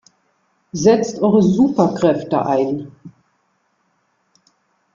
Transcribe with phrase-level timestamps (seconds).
[0.71, 2.91] Setzt eure Superkräfte ein!